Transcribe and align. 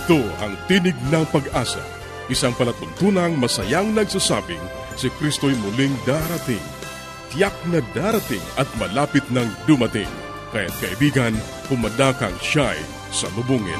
Ito 0.00 0.16
ang 0.40 0.56
Tinig 0.64 0.96
ng 1.12 1.28
Pag-asa, 1.28 1.84
isang 2.32 2.56
palatuntunang 2.56 3.36
masayang 3.36 3.92
nagsasabing 3.92 4.64
si 4.96 5.12
Kristo'y 5.20 5.52
muling 5.60 5.92
darating. 6.08 6.64
Tiyak 7.28 7.52
na 7.68 7.84
darating 7.92 8.40
at 8.56 8.64
malapit 8.80 9.28
nang 9.28 9.52
dumating. 9.68 10.08
Kaya't 10.56 10.72
kaibigan, 10.80 11.36
pumadakang 11.68 12.32
siya'y 12.40 12.80
sa 13.12 13.28
lubungin. 13.36 13.76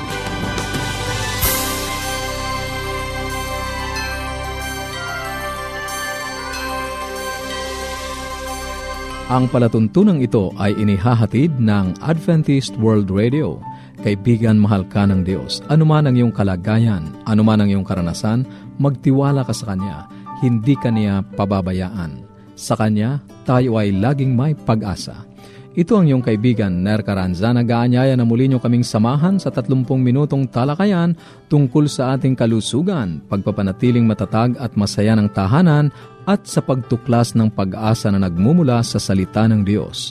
Ang 9.30 9.46
palatuntunang 9.46 10.26
ito 10.26 10.50
ay 10.58 10.74
inihahatid 10.74 11.62
ng 11.62 12.02
Adventist 12.02 12.74
World 12.82 13.14
Radio. 13.14 13.62
Kaibigan, 14.02 14.58
mahal 14.58 14.82
ka 14.90 15.06
ng 15.06 15.22
Diyos. 15.22 15.62
Anuman 15.70 16.10
ang 16.10 16.18
iyong 16.18 16.34
kalagayan, 16.34 17.14
anuman 17.30 17.62
ang 17.62 17.70
iyong 17.70 17.86
karanasan, 17.86 18.42
magtiwala 18.82 19.46
ka 19.46 19.54
sa 19.54 19.70
Kanya. 19.70 20.10
Hindi 20.42 20.74
ka 20.74 20.90
niya 20.90 21.22
pababayaan. 21.38 22.26
Sa 22.58 22.74
Kanya, 22.74 23.22
tayo 23.46 23.78
ay 23.78 23.94
laging 23.94 24.34
may 24.34 24.58
pag-asa. 24.58 25.29
Ito 25.70 26.02
ang 26.02 26.10
iyong 26.10 26.26
kaibigan, 26.26 26.82
Ner 26.82 26.98
Caranza, 27.06 27.54
nag-aanyaya 27.54 28.18
na 28.18 28.26
muli 28.26 28.50
niyo 28.50 28.58
kaming 28.58 28.82
samahan 28.82 29.38
sa 29.38 29.54
30 29.54 29.86
minutong 30.02 30.50
talakayan 30.50 31.14
tungkol 31.46 31.86
sa 31.86 32.18
ating 32.18 32.34
kalusugan, 32.34 33.22
pagpapanatiling 33.30 34.02
matatag 34.02 34.58
at 34.58 34.74
masaya 34.74 35.14
ng 35.14 35.30
tahanan 35.30 35.94
at 36.26 36.42
sa 36.42 36.58
pagtuklas 36.58 37.38
ng 37.38 37.54
pag-asa 37.54 38.10
na 38.10 38.18
nagmumula 38.18 38.82
sa 38.82 38.98
salita 38.98 39.46
ng 39.46 39.62
Diyos. 39.62 40.10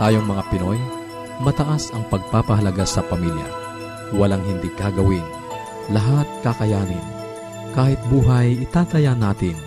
Tayong 0.00 0.24
mga 0.24 0.48
Pinoy, 0.48 0.80
mataas 1.44 1.92
ang 1.92 2.08
pagpapahalaga 2.08 2.88
sa 2.88 3.04
pamilya. 3.04 3.44
Walang 4.16 4.40
hindi 4.48 4.72
kagawin. 4.72 5.20
Lahat 5.92 6.24
kakayanin. 6.40 7.04
Kahit 7.76 8.00
buhay, 8.08 8.64
itataya 8.64 9.12
natin. 9.12 9.60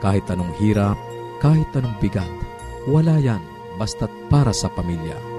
Kahit 0.00 0.24
anong 0.32 0.56
hirap, 0.56 0.96
kahit 1.44 1.68
anong 1.76 1.92
bigat, 2.00 2.32
wala 2.88 3.20
yan 3.20 3.44
basta't 3.76 4.08
para 4.32 4.56
sa 4.56 4.72
pamilya. 4.72 5.35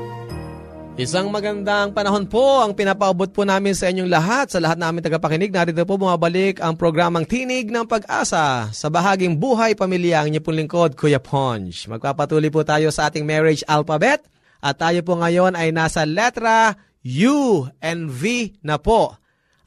Isang 0.98 1.30
magandang 1.30 1.94
panahon 1.94 2.26
po 2.26 2.58
ang 2.58 2.74
pinapaubot 2.74 3.30
po 3.30 3.46
namin 3.46 3.78
sa 3.78 3.86
inyong 3.86 4.10
lahat. 4.10 4.50
Sa 4.50 4.58
lahat 4.58 4.82
namin 4.82 5.06
tagapakinig, 5.06 5.54
narito 5.54 5.86
po 5.86 5.94
bumabalik 5.94 6.58
ang 6.58 6.74
programang 6.74 7.22
Tinig 7.22 7.70
ng 7.70 7.86
Pag-asa 7.86 8.74
sa 8.74 8.88
bahaging 8.90 9.38
Buhay 9.38 9.78
Pamilya. 9.78 10.26
Ang 10.26 10.34
inyong 10.34 10.58
lingkod, 10.58 10.98
Kuya 10.98 11.22
Ponch. 11.22 11.86
Magpapatuloy 11.86 12.50
po 12.50 12.66
tayo 12.66 12.90
sa 12.90 13.14
ating 13.14 13.30
marriage 13.30 13.62
alphabet 13.70 14.26
at 14.58 14.82
tayo 14.82 15.06
po 15.06 15.22
ngayon 15.22 15.54
ay 15.54 15.70
nasa 15.70 16.02
letra 16.02 16.74
U 17.06 17.70
and 17.78 18.10
V 18.10 18.58
na 18.66 18.82
po. 18.82 19.14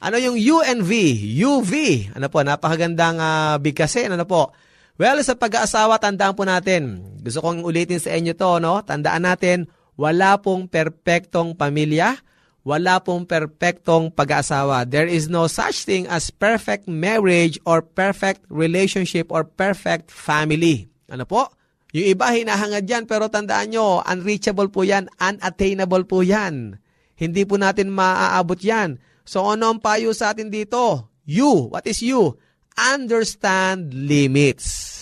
Ano 0.03 0.19
yung 0.19 0.35
U 0.35 0.59
and 0.67 0.83
V? 0.83 1.15
UV. 1.31 2.11
Ano 2.11 2.27
po, 2.27 2.43
napakagandang 2.43 3.23
uh, 3.23 3.55
bigkasin. 3.55 4.11
Ano 4.11 4.27
po? 4.27 4.51
Well, 4.99 5.23
sa 5.23 5.39
pag-aasawa, 5.39 5.95
tandaan 5.95 6.35
po 6.35 6.43
natin. 6.43 6.99
Gusto 7.23 7.39
kong 7.39 7.63
ulitin 7.63 8.03
sa 8.03 8.11
inyo 8.19 8.35
to, 8.35 8.59
no? 8.59 8.83
Tandaan 8.83 9.23
natin, 9.23 9.71
wala 10.01 10.41
pong 10.41 10.65
perpektong 10.65 11.53
pamilya, 11.53 12.17
wala 12.65 12.97
pong 13.05 13.29
perpektong 13.29 14.09
pag-aasawa. 14.09 14.89
There 14.89 15.05
is 15.05 15.29
no 15.29 15.45
such 15.45 15.85
thing 15.85 16.09
as 16.09 16.33
perfect 16.33 16.89
marriage 16.89 17.61
or 17.69 17.85
perfect 17.85 18.41
relationship 18.49 19.29
or 19.29 19.45
perfect 19.45 20.09
family. 20.09 20.89
Ano 21.05 21.29
po? 21.29 21.53
Yung 21.93 22.17
iba 22.17 22.33
hinahangad 22.33 22.89
yan, 22.89 23.03
pero 23.05 23.29
tandaan 23.29 23.77
nyo, 23.77 24.01
unreachable 24.01 24.73
po 24.73 24.81
yan, 24.81 25.05
unattainable 25.21 26.09
po 26.09 26.25
yan. 26.25 26.81
Hindi 27.13 27.45
po 27.45 27.61
natin 27.61 27.93
maaabot 27.93 28.57
yan. 28.57 28.97
So 29.21 29.45
ano 29.45 29.69
ang 29.69 29.79
payo 29.83 30.17
sa 30.17 30.33
atin 30.33 30.49
dito? 30.49 31.13
You, 31.29 31.69
what 31.69 31.85
is 31.85 32.01
you? 32.01 32.41
Understand 32.73 33.93
limits. 33.93 34.97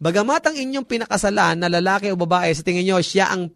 Bagamat 0.00 0.48
ang 0.48 0.56
inyong 0.56 0.88
pinakasalan 0.88 1.60
na 1.60 1.68
lalaki 1.68 2.08
o 2.08 2.16
babae, 2.16 2.48
sa 2.56 2.64
tingin 2.64 2.88
nyo, 2.88 3.04
siya 3.04 3.28
ang 3.28 3.52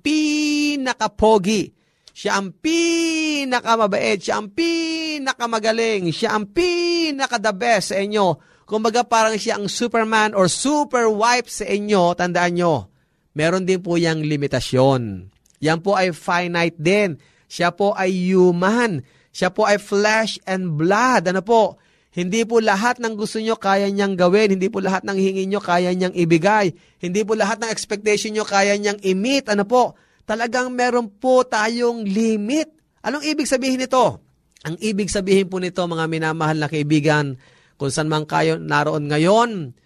pinakapogi. 0.75 1.71
Siya 2.15 2.43
ang 2.43 2.55
pinakamabait. 2.59 4.19
Siya 4.19 4.43
ang 4.43 4.51
pinakamagaling. 4.51 6.11
Siya 6.11 6.35
ang 6.35 6.51
pinaka-the 6.51 7.53
best 7.55 7.95
sa 7.95 7.99
inyo 8.03 8.55
Kumbaga 8.65 9.05
parang 9.05 9.37
siya 9.37 9.61
ang 9.61 9.69
Superman 9.69 10.33
or 10.33 10.49
super 10.49 11.13
wife 11.13 11.53
sa 11.53 11.69
inyo, 11.69 12.17
tandaan 12.17 12.57
nyo, 12.57 12.89
meron 13.37 13.69
din 13.69 13.85
po 13.85 14.01
yung 14.01 14.25
limitasyon. 14.25 15.29
Yan 15.61 15.85
po 15.85 15.97
ay 15.97 16.17
finite 16.17 16.77
din. 16.81 17.21
Siya 17.45 17.77
po 17.77 17.93
ay 17.93 18.09
human. 18.09 19.05
Siya 19.37 19.53
po 19.53 19.69
ay 19.69 19.77
flesh 19.77 20.41
and 20.49 20.81
blood. 20.81 21.29
Ano 21.29 21.45
po? 21.45 21.77
Hindi 22.15 22.47
po 22.49 22.63
lahat 22.63 23.03
ng 23.05 23.19
gusto 23.19 23.37
nyo 23.37 23.61
kaya 23.61 23.91
niyang 23.93 24.17
gawin. 24.17 24.57
Hindi 24.57 24.73
po 24.73 24.81
lahat 24.81 25.05
ng 25.05 25.19
hingin 25.19 25.51
nyo 25.53 25.61
kaya 25.61 25.93
niyang 25.93 26.15
ibigay. 26.17 26.73
Hindi 27.05 27.21
po 27.27 27.37
lahat 27.37 27.61
ng 27.61 27.69
expectation 27.69 28.33
nyo 28.33 28.49
kaya 28.49 28.77
niyang 28.81 29.01
i-meet. 29.03 29.51
Ano 29.53 29.69
po? 29.69 29.99
Talagang 30.25 30.73
meron 30.73 31.13
po 31.13 31.45
tayong 31.45 32.05
limit. 32.09 32.73
Anong 33.05 33.25
ibig 33.29 33.49
sabihin 33.49 33.85
nito? 33.85 34.25
Ang 34.65 34.81
ibig 34.81 35.13
sabihin 35.13 35.53
po 35.53 35.61
nito, 35.61 35.85
mga 35.85 36.09
minamahal 36.09 36.57
na 36.57 36.73
kaibigan, 36.73 37.37
kung 37.77 37.93
saan 37.93 38.09
man 38.09 38.25
kayo 38.25 38.57
naroon 38.57 39.13
ngayon, 39.13 39.77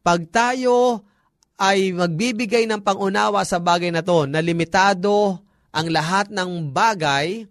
pag 0.00 0.24
tayo 0.32 1.04
ay 1.60 1.92
magbibigay 1.92 2.64
ng 2.64 2.80
pangunawa 2.80 3.44
sa 3.44 3.60
bagay 3.60 3.92
na 3.92 4.00
to, 4.00 4.24
na 4.24 4.40
limitado 4.40 5.44
ang 5.68 5.86
lahat 5.92 6.32
ng 6.32 6.72
bagay, 6.72 7.44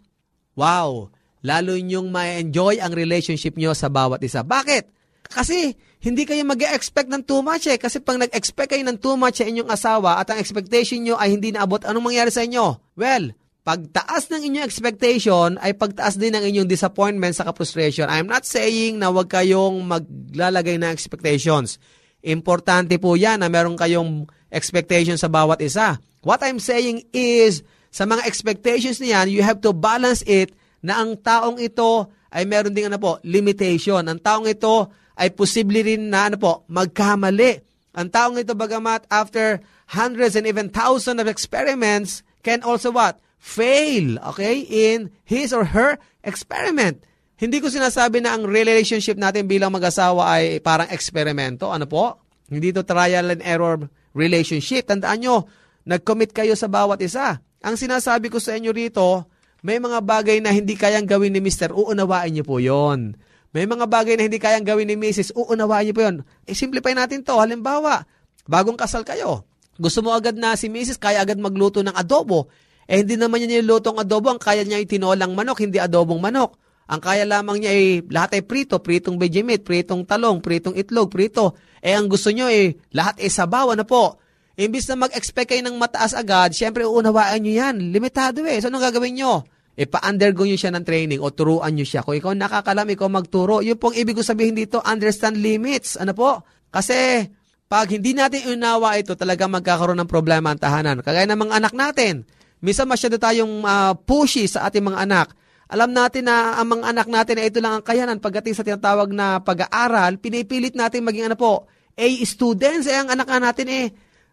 wow, 0.57 1.13
lalo 1.45 1.71
nyong 1.77 2.09
ma-enjoy 2.09 2.81
ang 2.81 2.97
relationship 2.97 3.53
nyo 3.57 3.77
sa 3.77 3.93
bawat 3.93 4.17
isa. 4.25 4.41
Bakit? 4.41 4.89
Kasi 5.29 5.77
hindi 6.01 6.25
kayo 6.25 6.41
mag 6.41 6.57
expect 6.57 7.13
ng 7.13 7.21
too 7.21 7.45
much 7.45 7.69
eh. 7.69 7.77
Kasi 7.77 8.01
pag 8.01 8.17
nag-expect 8.17 8.73
kayo 8.73 8.81
ng 8.81 8.97
too 8.97 9.13
much 9.13 9.37
sa 9.37 9.45
inyong 9.45 9.69
asawa 9.69 10.17
at 10.17 10.33
ang 10.33 10.41
expectation 10.41 10.97
nyo 11.05 11.13
ay 11.13 11.37
hindi 11.37 11.53
naabot, 11.53 11.85
anong 11.85 12.09
mangyari 12.09 12.33
sa 12.33 12.41
inyo? 12.41 12.97
Well, 12.97 13.37
pagtaas 13.61 14.33
ng 14.33 14.41
inyong 14.49 14.65
expectation 14.65 15.61
ay 15.61 15.77
pagtaas 15.77 16.17
din 16.17 16.33
ng 16.33 16.41
inyong 16.41 16.65
disappointment 16.65 17.37
sa 17.37 17.45
frustration. 17.53 18.09
I'm 18.09 18.25
not 18.25 18.49
saying 18.49 18.97
na 18.97 19.13
huwag 19.13 19.29
kayong 19.29 19.85
maglalagay 19.85 20.81
ng 20.81 20.89
expectations. 20.89 21.77
Importante 22.25 22.97
po 22.97 23.13
yan 23.13 23.45
na 23.45 23.53
meron 23.53 23.77
kayong 23.77 24.25
expectation 24.49 25.21
sa 25.21 25.29
bawat 25.29 25.61
isa. 25.61 26.01
What 26.25 26.41
I'm 26.41 26.57
saying 26.57 27.13
is, 27.13 27.61
sa 27.93 28.09
mga 28.09 28.25
expectations 28.25 28.97
niyan, 28.97 29.29
you 29.29 29.45
have 29.45 29.61
to 29.61 29.69
balance 29.69 30.25
it 30.25 30.57
na 30.81 30.97
ang 30.97 31.13
taong 31.21 31.61
ito 31.61 32.09
ay 32.33 32.49
meron 32.49 32.73
ding 32.73 32.89
ano 32.89 32.97
po, 32.97 33.21
limitation. 33.21 34.01
Ang 34.01 34.17
taong 34.17 34.49
ito 34.49 34.89
ay 35.21 35.29
posible 35.29 35.85
rin 35.85 36.09
na 36.09 36.33
ano 36.33 36.41
po, 36.41 36.65
magkamali. 36.65 37.61
Ang 37.93 38.09
taong 38.09 38.41
ito 38.41 38.57
bagamat 38.57 39.05
after 39.13 39.61
hundreds 39.93 40.33
and 40.33 40.49
even 40.49 40.73
thousands 40.73 41.21
of 41.21 41.29
experiments 41.29 42.25
can 42.41 42.65
also 42.65 42.89
what? 42.89 43.21
Fail, 43.37 44.17
okay, 44.33 44.65
in 44.65 45.13
his 45.21 45.53
or 45.53 45.77
her 45.77 46.01
experiment. 46.25 47.05
Hindi 47.37 47.61
ko 47.61 47.69
sinasabi 47.69 48.21
na 48.21 48.37
ang 48.37 48.45
relationship 48.45 49.17
natin 49.17 49.49
bilang 49.49 49.73
mag-asawa 49.73 50.37
ay 50.37 50.61
parang 50.61 50.89
eksperimento. 50.89 51.69
Ano 51.69 51.85
po? 51.89 52.21
Hindi 52.49 52.69
to 52.73 52.85
trial 52.85 53.33
and 53.33 53.41
error 53.41 53.81
relationship. 54.13 54.85
Tandaan 54.85 55.25
nyo, 55.25 55.49
nag-commit 55.89 56.33
kayo 56.37 56.53
sa 56.53 56.69
bawat 56.69 57.01
isa. 57.01 57.41
Ang 57.61 57.77
sinasabi 57.77 58.29
ko 58.29 58.37
sa 58.37 58.53
inyo 58.57 58.69
rito, 58.69 59.25
may 59.61 59.77
mga 59.77 60.01
bagay 60.01 60.37
na 60.41 60.53
hindi 60.53 60.73
kayang 60.77 61.05
gawin 61.05 61.33
ni 61.33 61.41
Mr. 61.41 61.73
Uunawain 61.73 62.33
niyo 62.33 62.45
po 62.45 62.57
yon. 62.57 63.17
May 63.51 63.67
mga 63.67 63.85
bagay 63.87 64.15
na 64.15 64.27
hindi 64.27 64.39
kayang 64.39 64.63
gawin 64.63 64.87
ni 64.87 64.95
Mrs. 64.95 65.35
Uunawain 65.35 65.91
niyo 65.91 65.95
po 65.95 66.01
yon. 66.07 66.23
E 66.47 66.55
simplify 66.55 66.95
natin 66.95 67.19
to. 67.19 67.35
Halimbawa, 67.35 68.07
bagong 68.47 68.79
kasal 68.79 69.03
kayo. 69.03 69.43
Gusto 69.75 69.99
mo 69.99 70.15
agad 70.15 70.39
na 70.39 70.55
si 70.55 70.71
Mrs. 70.71 70.95
kaya 70.95 71.19
agad 71.19 71.35
magluto 71.35 71.83
ng 71.83 71.91
adobo. 71.91 72.47
Eh 72.87 73.03
hindi 73.03 73.15
naman 73.15 73.43
niya 73.43 73.59
nilutong 73.59 73.99
adobo, 73.99 74.31
ang 74.31 74.41
kaya 74.41 74.67
niya 74.67 74.79
ay 74.79 74.87
tinolang 74.87 75.31
manok, 75.31 75.63
hindi 75.63 75.79
adobong 75.79 76.19
manok. 76.19 76.59
Ang 76.91 76.99
kaya 76.99 77.23
lamang 77.23 77.63
niya 77.63 77.71
ay 77.71 78.03
lahat 78.11 78.39
ay 78.39 78.43
prito, 78.43 78.83
pritong 78.83 79.15
vegemite, 79.15 79.63
pritong 79.63 80.03
talong, 80.03 80.43
pritong 80.43 80.75
itlog, 80.75 81.07
prito. 81.07 81.55
Eh 81.79 81.95
ang 81.95 82.11
gusto 82.11 82.35
niyo 82.35 82.51
ay 82.51 82.75
lahat 82.91 83.23
ay 83.23 83.31
sabaw, 83.31 83.71
ano 83.71 83.87
po? 83.87 84.19
Imbis 84.59 84.91
na 84.91 85.07
mag-expect 85.07 85.55
kayo 85.55 85.63
ng 85.63 85.79
mataas 85.79 86.11
agad, 86.11 86.51
syempre 86.51 86.83
uunawaan 86.83 87.39
niyo 87.39 87.63
yan. 87.63 87.95
Limitado 87.95 88.43
eh. 88.43 88.59
So 88.59 88.67
anong 88.67 88.91
gagawin 88.91 89.15
niyo? 89.15 89.47
E 89.81 89.89
pa-undergo 89.89 90.45
niyo 90.45 90.61
siya 90.61 90.77
ng 90.77 90.85
training 90.85 91.25
o 91.25 91.33
turuan 91.33 91.73
niyo 91.73 91.89
siya. 91.89 92.05
Kung 92.05 92.13
ikaw 92.13 92.37
nakakalam, 92.37 92.85
ikaw 92.85 93.09
magturo. 93.09 93.65
Yun 93.65 93.81
pong 93.81 93.97
ibig 93.97 94.13
ko 94.13 94.21
sabihin 94.21 94.53
dito, 94.53 94.77
understand 94.85 95.41
limits. 95.41 95.97
Ano 95.97 96.13
po? 96.13 96.45
Kasi 96.69 97.25
pag 97.65 97.89
hindi 97.89 98.13
natin 98.13 98.45
unawa 98.53 99.01
ito, 99.01 99.17
talaga 99.17 99.49
magkakaroon 99.49 99.97
ng 100.05 100.11
problema 100.11 100.53
ang 100.53 100.61
tahanan. 100.61 101.01
Kagaya 101.01 101.25
ng 101.25 101.41
mga 101.49 101.53
anak 101.57 101.73
natin. 101.73 102.29
Misa 102.61 102.85
masyado 102.85 103.17
tayong 103.17 103.65
uh, 103.65 103.97
pushy 103.97 104.45
sa 104.45 104.69
ating 104.69 104.85
mga 104.85 105.01
anak. 105.01 105.33
Alam 105.65 105.97
natin 105.97 106.29
na 106.29 106.61
ang 106.61 106.77
mga 106.77 106.85
anak 106.85 107.07
natin 107.09 107.41
ay 107.41 107.49
ito 107.49 107.57
lang 107.57 107.81
ang 107.81 107.83
kayanan 107.83 108.21
pagdating 108.21 108.53
sa 108.53 108.61
tinatawag 108.61 109.09
na 109.09 109.41
pag-aaral, 109.41 110.21
pinipilit 110.21 110.77
natin 110.77 111.01
maging 111.01 111.33
ano 111.33 111.39
po, 111.39 111.65
A 111.97 112.05
students, 112.21 112.85
eh 112.85 113.01
ang 113.01 113.09
anak 113.09 113.25
natin 113.33 113.65
eh, 113.65 113.85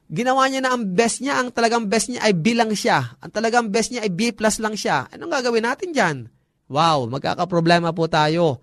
ginawa 0.08 0.48
niya 0.48 0.64
na 0.64 0.72
ang 0.74 0.84
best 0.96 1.20
niya, 1.20 1.40
ang 1.40 1.52
talagang 1.52 1.86
best 1.86 2.08
niya 2.08 2.24
ay 2.24 2.32
B 2.32 2.56
lang 2.56 2.72
siya. 2.72 3.16
Ang 3.20 3.30
talagang 3.32 3.68
best 3.68 3.92
niya 3.92 4.04
ay 4.04 4.12
B 4.12 4.32
plus 4.32 4.58
lang 4.58 4.74
siya. 4.74 5.08
Anong 5.12 5.32
gagawin 5.32 5.64
natin 5.64 5.92
dyan? 5.92 6.16
Wow, 6.68 7.08
magkakaproblema 7.08 7.92
po 7.92 8.08
tayo. 8.08 8.60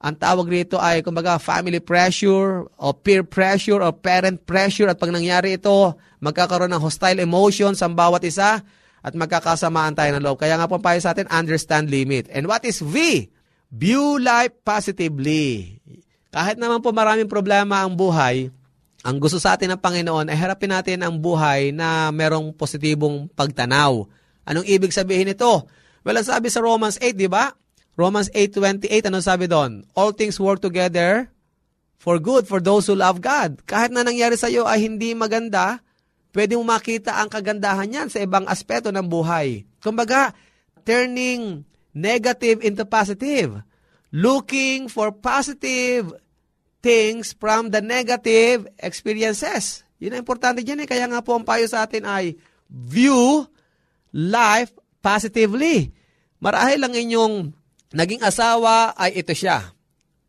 Ang 0.00 0.16
tawag 0.16 0.48
rito 0.48 0.80
ay 0.80 1.04
kumbaga 1.04 1.36
family 1.36 1.76
pressure 1.76 2.64
o 2.80 2.86
peer 2.96 3.20
pressure 3.20 3.84
o 3.84 3.92
parent 3.92 4.40
pressure 4.48 4.88
at 4.88 4.96
pag 4.96 5.12
nangyari 5.12 5.60
ito, 5.60 5.92
magkakaroon 6.24 6.72
ng 6.72 6.80
hostile 6.80 7.20
emotions 7.20 7.84
ang 7.84 7.92
bawat 7.92 8.24
isa 8.24 8.64
at 9.00 9.12
magkakasamaan 9.12 9.92
tayo 9.92 10.16
ng 10.16 10.24
loob. 10.24 10.40
Kaya 10.40 10.56
nga 10.56 10.68
po 10.68 10.80
payo 10.80 10.96
sa 11.04 11.12
atin, 11.12 11.28
understand 11.28 11.92
limit. 11.92 12.32
And 12.32 12.48
what 12.48 12.64
is 12.64 12.80
V? 12.80 13.28
View 13.70 14.16
life 14.16 14.56
positively. 14.64 15.78
Kahit 16.32 16.56
naman 16.56 16.80
po 16.80 16.96
maraming 16.96 17.28
problema 17.28 17.84
ang 17.84 17.92
buhay, 17.92 18.48
ang 19.00 19.16
gusto 19.16 19.40
sa 19.40 19.56
atin 19.56 19.72
ng 19.72 19.80
Panginoon 19.80 20.28
ay 20.28 20.36
harapin 20.36 20.72
natin 20.72 21.00
ang 21.00 21.16
buhay 21.16 21.72
na 21.72 22.12
merong 22.12 22.52
positibong 22.52 23.32
pagtanaw. 23.32 24.04
Anong 24.44 24.66
ibig 24.68 24.92
sabihin 24.92 25.32
nito? 25.32 25.64
Well, 26.04 26.20
ang 26.20 26.28
sabi 26.28 26.52
sa 26.52 26.60
Romans 26.60 27.00
8, 27.00 27.16
di 27.16 27.28
ba? 27.28 27.52
Romans 27.96 28.28
8.28, 28.32 29.08
ano 29.08 29.20
sabi 29.24 29.48
doon? 29.48 29.84
All 29.96 30.12
things 30.12 30.36
work 30.36 30.60
together 30.60 31.28
for 32.00 32.16
good 32.20 32.48
for 32.48 32.60
those 32.60 32.88
who 32.88 32.96
love 32.96 33.20
God. 33.20 33.60
Kahit 33.64 33.92
na 33.92 34.04
nangyari 34.04 34.36
sa 34.36 34.48
iyo 34.48 34.64
ay 34.64 34.84
hindi 34.84 35.12
maganda, 35.12 35.80
pwede 36.32 36.56
mo 36.56 36.64
makita 36.64 37.20
ang 37.20 37.28
kagandahan 37.28 37.88
niyan 37.88 38.08
sa 38.08 38.20
ibang 38.20 38.48
aspeto 38.48 38.88
ng 38.92 39.04
buhay. 39.04 39.64
Kumbaga, 39.84 40.32
turning 40.84 41.64
negative 41.96 42.60
into 42.64 42.84
positive. 42.84 43.64
Looking 44.12 44.88
for 44.88 45.12
positive 45.12 46.10
things 46.80 47.36
from 47.36 47.72
the 47.72 47.80
negative 47.84 48.68
experiences. 48.80 49.84
Yun 50.00 50.16
ang 50.16 50.24
importante 50.24 50.64
dyan 50.64 50.84
eh. 50.84 50.88
Kaya 50.88 51.04
nga 51.06 51.20
po 51.20 51.36
ang 51.36 51.44
payo 51.44 51.68
sa 51.68 51.84
atin 51.84 52.08
ay 52.08 52.36
view 52.68 53.44
life 54.16 54.72
positively. 55.04 55.92
Marahil 56.40 56.80
lang 56.80 56.96
inyong 56.96 57.52
naging 57.92 58.24
asawa 58.24 58.96
ay 58.96 59.20
ito 59.20 59.36
siya. 59.36 59.76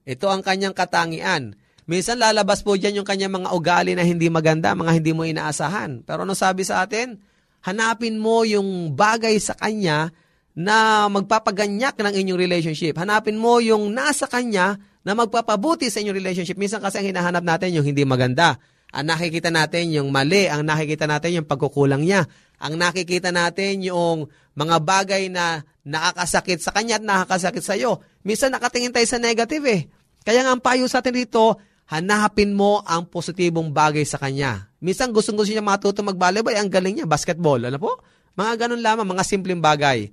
Ito 0.04 0.28
ang 0.28 0.44
kanyang 0.44 0.76
katangian. 0.76 1.56
Minsan 1.88 2.20
lalabas 2.20 2.62
po 2.62 2.76
dyan 2.76 3.02
yung 3.02 3.08
kanyang 3.08 3.42
mga 3.42 3.50
ugali 3.56 3.92
na 3.96 4.04
hindi 4.04 4.28
maganda, 4.28 4.76
mga 4.76 4.92
hindi 4.96 5.12
mo 5.16 5.24
inaasahan. 5.24 6.04
Pero 6.04 6.28
ano 6.28 6.36
sabi 6.36 6.68
sa 6.68 6.84
atin? 6.84 7.20
Hanapin 7.64 8.18
mo 8.18 8.42
yung 8.44 8.92
bagay 8.98 9.38
sa 9.38 9.54
kanya 9.56 10.10
na 10.58 11.08
magpapaganyak 11.08 11.96
ng 11.96 12.14
inyong 12.14 12.40
relationship. 12.40 13.00
Hanapin 13.00 13.40
mo 13.40 13.64
yung 13.64 13.92
nasa 13.96 14.28
kanya 14.28 14.76
na 15.02 15.16
magpapabuti 15.16 15.88
sa 15.88 16.04
inyong 16.04 16.18
relationship. 16.18 16.58
Minsan 16.60 16.84
kasi 16.84 17.00
ang 17.00 17.08
hinahanap 17.08 17.42
natin 17.42 17.74
yung 17.74 17.88
hindi 17.88 18.04
maganda. 18.04 18.60
Ang 18.92 19.08
nakikita 19.08 19.48
natin 19.48 19.96
yung 19.96 20.12
mali, 20.12 20.52
ang 20.52 20.68
nakikita 20.68 21.08
natin 21.08 21.42
yung 21.42 21.48
pagkukulang 21.48 22.04
niya. 22.04 22.28
Ang 22.60 22.76
nakikita 22.76 23.32
natin 23.32 23.88
yung 23.88 24.28
mga 24.54 24.84
bagay 24.84 25.32
na 25.32 25.64
nakakasakit 25.88 26.60
sa 26.60 26.76
kanya 26.76 27.00
at 27.00 27.04
nakakasakit 27.08 27.64
sa 27.64 27.74
iyo. 27.80 28.04
Minsan 28.28 28.52
nakatingin 28.52 28.92
tayo 28.92 29.08
sa 29.08 29.18
negative 29.18 29.66
eh. 29.72 29.82
Kaya 30.22 30.46
nga 30.46 30.52
ang 30.54 30.62
payo 30.62 30.86
sa 30.86 31.00
atin 31.02 31.16
dito, 31.16 31.58
hanapin 31.90 32.54
mo 32.54 32.84
ang 32.86 33.08
positibong 33.10 33.74
bagay 33.74 34.06
sa 34.06 34.22
kanya. 34.22 34.70
Minsan 34.84 35.10
gustong-gusto 35.16 35.50
niya 35.50 35.66
matuto 35.66 36.06
mag-volleyball, 36.06 36.54
ang 36.54 36.70
galing 36.70 37.02
niya, 37.02 37.08
basketball. 37.10 37.58
Ano 37.64 37.80
po? 37.82 37.98
Mga 38.38 38.68
ganun 38.68 38.84
lamang, 38.84 39.08
mga 39.08 39.24
simpleng 39.26 39.64
bagay. 39.64 40.12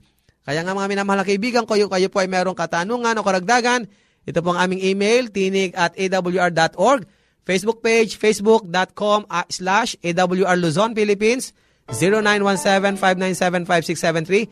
Kaya 0.49 0.64
nga 0.64 0.73
mga 0.73 0.88
minamahal 0.88 1.21
na 1.21 1.28
kaibigan, 1.28 1.69
kayo, 1.69 1.93
kayo 1.93 2.09
po 2.09 2.25
ay 2.25 2.28
merong 2.33 2.57
katanungan 2.57 3.21
o 3.21 3.23
karagdagan, 3.23 3.85
ito 4.25 4.40
po 4.40 4.57
ang 4.57 4.64
aming 4.64 4.81
email, 4.81 5.28
tinig 5.28 5.76
at 5.76 5.93
awr.org, 5.93 7.05
Facebook 7.45 7.85
page, 7.85 8.17
facebook.com 8.17 9.28
uh, 9.28 9.45
slash 9.52 9.93
awr 10.00 10.57
Luzon, 10.57 10.97
Philippines, 10.97 11.52
0917-597-5673, 11.93 14.49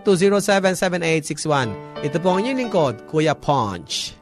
0920-207-7861. 0.00 2.00
Ito 2.00 2.16
po 2.16 2.32
ang 2.32 2.40
inyong 2.40 2.64
lingkod, 2.64 3.04
Kuya 3.04 3.36
Ponch. 3.36 4.16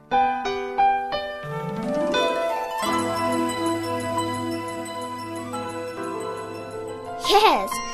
Yes, 7.31 7.88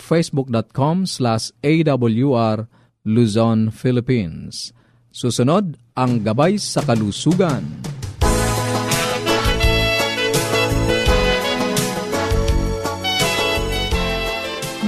facebook.com 0.00 1.04
slash 1.04 1.52
awr 1.60 2.66
Luzon, 3.04 3.72
Philippines. 3.72 4.72
Susunod, 5.10 5.76
ang 5.96 6.20
Gabay 6.20 6.60
sa 6.60 6.84
Kalusugan. 6.84 7.64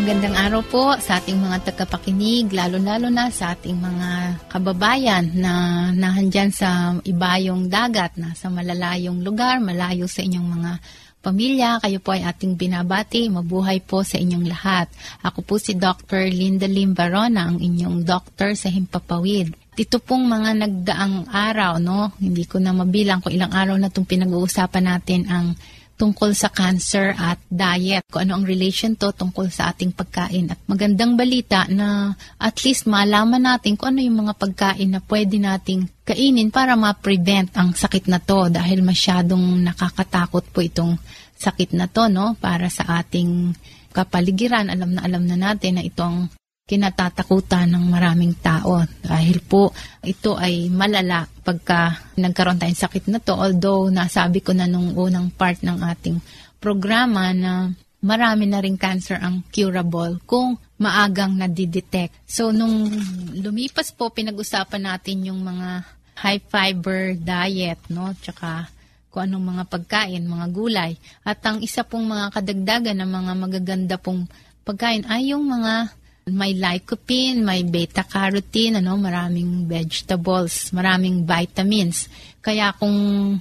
Magandang 0.02 0.35
araw 0.35 0.62
po 0.66 0.85
sa 0.99 1.23
ating 1.23 1.38
mga 1.40 1.73
tagapakinig, 1.73 2.50
lalo-lalo 2.50 3.07
na 3.09 3.31
sa 3.31 3.54
ating 3.54 3.78
mga 3.78 4.11
kababayan 4.50 5.31
na 5.33 5.54
nahandyan 5.95 6.50
sa 6.50 6.99
ibayong 7.07 7.71
dagat, 7.71 8.19
nasa 8.19 8.50
malalayong 8.50 9.23
lugar, 9.23 9.62
malayo 9.62 10.04
sa 10.11 10.21
inyong 10.21 10.49
mga 10.59 10.73
pamilya. 11.22 11.78
Kayo 11.78 12.02
po 12.02 12.12
ay 12.12 12.26
ating 12.26 12.58
binabati. 12.58 13.30
Mabuhay 13.30 13.78
po 13.78 14.02
sa 14.02 14.18
inyong 14.18 14.46
lahat. 14.50 14.90
Ako 15.22 15.46
po 15.46 15.62
si 15.62 15.78
Dr. 15.78 16.26
Linda 16.28 16.66
Lim 16.66 16.92
Barona, 16.98 17.46
ang 17.46 17.62
inyong 17.62 18.02
doctor 18.02 18.58
sa 18.58 18.66
Himpapawid. 18.68 19.54
Dito 19.72 20.02
pong 20.02 20.28
mga 20.28 20.58
nagdaang 20.58 21.32
araw, 21.32 21.80
no? 21.80 22.12
Hindi 22.20 22.44
ko 22.44 22.60
na 22.60 22.76
mabilang 22.76 23.24
kung 23.24 23.32
ilang 23.32 23.54
araw 23.54 23.78
na 23.80 23.88
itong 23.88 24.04
pinag-uusapan 24.04 24.84
natin 24.84 25.24
ang 25.30 25.56
tungkol 26.02 26.35
sa 26.35 26.50
cancer 26.50 27.14
at 27.14 27.38
diet. 27.47 28.02
Kung 28.11 28.26
ano 28.26 28.42
ang 28.42 28.47
relation 28.50 28.99
to 28.99 29.14
tungkol 29.14 29.47
sa 29.54 29.71
ating 29.71 29.94
pagkain. 29.94 30.50
At 30.50 30.59
magandang 30.66 31.14
balita 31.14 31.71
na 31.71 32.18
at 32.42 32.59
least 32.66 32.90
malaman 32.90 33.47
natin 33.47 33.78
kung 33.78 33.94
ano 33.94 34.02
yung 34.02 34.26
mga 34.26 34.35
pagkain 34.35 34.90
na 34.90 34.99
pwede 34.99 35.38
nating 35.38 35.87
kainin 36.02 36.50
para 36.50 36.75
ma-prevent 36.75 37.54
ang 37.54 37.71
sakit 37.71 38.11
na 38.11 38.18
to 38.18 38.50
dahil 38.50 38.82
masyadong 38.82 39.62
nakakatakot 39.62 40.42
po 40.50 40.59
itong 40.59 40.99
sakit 41.38 41.78
na 41.78 41.87
to 41.87 42.11
no 42.11 42.35
para 42.38 42.66
sa 42.66 43.02
ating 43.02 43.54
kapaligiran 43.94 44.71
alam 44.71 44.99
na 44.99 45.06
alam 45.06 45.23
na 45.23 45.38
natin 45.38 45.78
na 45.78 45.87
itong 45.87 46.26
kinatatakutan 46.72 47.68
ng 47.68 47.84
maraming 47.92 48.32
tao 48.40 48.80
dahil 49.04 49.44
po 49.44 49.76
ito 50.00 50.40
ay 50.40 50.72
malala 50.72 51.28
pagka 51.44 52.00
nagkaroon 52.16 52.56
tayong 52.56 52.80
sakit 52.88 53.12
na 53.12 53.20
to 53.20 53.36
although 53.36 53.92
nasabi 53.92 54.40
ko 54.40 54.56
na 54.56 54.64
nung 54.64 54.96
unang 54.96 55.28
part 55.36 55.60
ng 55.60 55.84
ating 55.84 56.16
programa 56.56 57.36
na 57.36 57.68
marami 58.00 58.48
na 58.48 58.64
rin 58.64 58.80
cancer 58.80 59.20
ang 59.20 59.44
curable 59.52 60.16
kung 60.24 60.56
maagang 60.80 61.36
nadidetect. 61.36 62.24
So 62.24 62.56
nung 62.56 62.88
lumipas 63.36 63.92
po 63.92 64.08
pinag-usapan 64.08 64.88
natin 64.88 65.28
yung 65.28 65.44
mga 65.44 65.84
high 66.24 66.40
fiber 66.40 67.20
diet 67.20 67.84
no 67.92 68.16
tsaka 68.16 68.72
kung 69.12 69.28
anong 69.28 69.44
mga 69.52 69.64
pagkain, 69.68 70.24
mga 70.24 70.46
gulay. 70.56 70.96
At 71.20 71.44
ang 71.44 71.60
isa 71.60 71.84
pong 71.84 72.08
mga 72.08 72.32
kadagdagan 72.32 72.96
ng 72.96 73.10
mga 73.12 73.32
magaganda 73.36 73.96
pong 74.00 74.24
pagkain 74.64 75.04
ay 75.04 75.36
yung 75.36 75.44
mga 75.44 75.92
may 76.30 76.54
lycopene, 76.54 77.42
may 77.42 77.66
beta-carotene, 77.66 78.78
ano, 78.78 78.94
maraming 78.94 79.66
vegetables, 79.66 80.70
maraming 80.70 81.26
vitamins. 81.26 82.06
Kaya 82.38 82.70
kung 82.78 82.94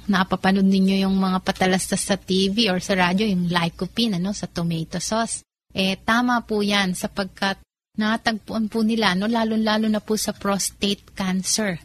napapanood 0.10 0.66
ninyo 0.66 1.06
yung 1.06 1.14
mga 1.14 1.46
patalastas 1.46 2.02
sa 2.10 2.18
TV 2.18 2.74
or 2.74 2.82
sa 2.82 2.98
radyo, 2.98 3.30
yung 3.30 3.46
lycopene, 3.46 4.18
ano, 4.18 4.34
sa 4.34 4.50
tomato 4.50 4.98
sauce, 4.98 5.46
eh, 5.72 5.94
tama 6.02 6.42
po 6.42 6.66
yan 6.66 6.98
sapagkat 6.98 7.62
natagpuan 8.02 8.66
po 8.66 8.82
nila, 8.82 9.14
no, 9.14 9.30
lalo-lalo 9.30 9.86
na 9.86 10.02
po 10.02 10.18
sa 10.18 10.34
prostate 10.34 11.14
cancer. 11.14 11.78